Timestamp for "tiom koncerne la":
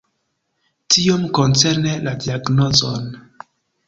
0.95-2.13